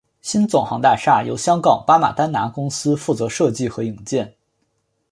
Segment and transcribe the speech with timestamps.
[0.19, 4.33] 新总行大厦由香港巴马丹拿公司负责设计和营建。